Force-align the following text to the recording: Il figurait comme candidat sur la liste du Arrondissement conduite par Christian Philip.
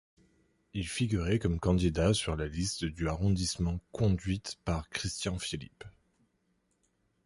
Il 0.73 0.87
figurait 0.87 1.37
comme 1.37 1.59
candidat 1.59 2.15
sur 2.15 2.35
la 2.35 2.47
liste 2.47 2.85
du 2.85 3.07
Arrondissement 3.07 3.79
conduite 3.91 4.57
par 4.65 4.89
Christian 4.89 5.37
Philip. 5.37 5.83